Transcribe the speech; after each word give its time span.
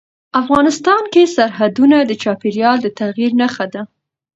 افغانستان 0.41 1.01
کې 1.13 1.23
سرحدونه 1.35 1.97
د 2.03 2.11
چاپېریال 2.23 2.77
د 2.81 2.87
تغیر 2.99 3.31
نښه 3.41 3.65
ده. 3.73 3.81